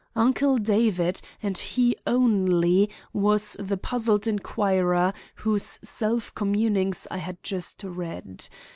[0.15, 7.83] Uncle David, and he only, was the puzzled inquirer whose self communings I had just
[7.83, 8.47] read.